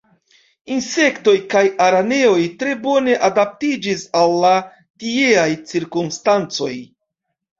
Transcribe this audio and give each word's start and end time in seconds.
Insektoj 0.75 1.33
kaj 1.53 1.61
araneoj 1.87 2.39
tre 2.63 2.71
bone 2.87 3.17
adaptiĝis 3.27 4.03
al 4.21 4.33
la 4.45 4.53
tieaj 5.05 5.47
cirkonstancoj. 5.73 6.73